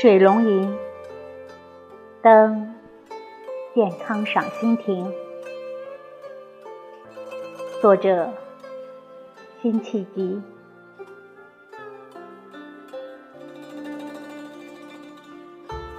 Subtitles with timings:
[0.00, 0.78] 水龙吟，
[2.22, 2.72] 登
[3.74, 5.12] 健康赏心亭。
[7.82, 8.32] 作者：
[9.60, 10.40] 辛弃疾。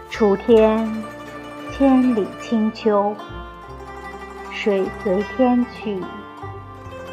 [0.10, 0.90] 楚天
[1.74, 3.14] 千里清秋，
[4.50, 6.02] 水随天去，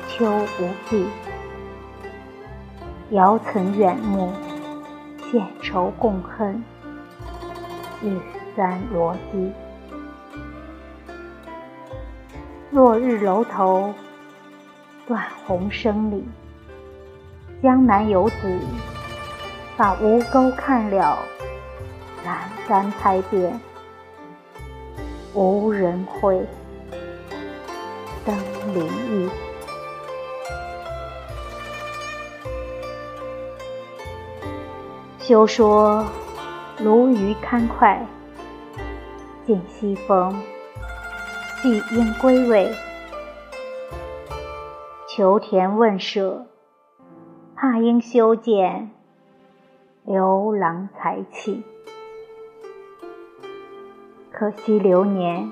[0.07, 0.25] 秋
[0.61, 1.05] 无际。
[3.11, 4.31] 遥岑远目，
[5.33, 6.63] 献愁共恨，
[8.07, 8.17] 玉
[8.57, 9.53] 簪罗髻。
[12.71, 13.93] 落日楼头，
[15.09, 16.25] 断鸿声里，
[17.63, 18.59] 江南游子
[19.77, 21.19] 把吴钩看了，
[22.25, 23.61] 阑珊拍遍，
[25.35, 26.47] 无人会。
[28.25, 28.37] 登
[28.75, 29.31] 临意。
[35.21, 36.05] 休说
[36.79, 38.05] 鲈鱼堪脍，
[39.47, 40.43] 尽西风，
[41.63, 42.71] 细莺归尾。
[45.09, 46.45] 求田问舍，
[47.55, 48.91] 怕应修剪
[50.05, 51.65] 刘郎才气。
[54.31, 55.51] 可惜流年，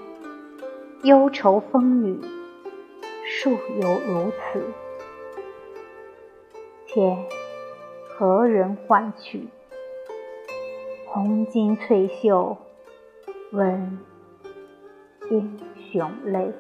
[1.05, 2.21] 忧愁风雨，
[3.25, 4.63] 数犹如此。
[6.87, 7.17] 且
[8.11, 9.49] 何人唤取？
[11.15, 12.57] 红巾翠袖，
[13.53, 13.99] 问
[15.31, 15.57] 英
[15.93, 16.53] 雄泪。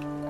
[0.00, 0.21] Bye.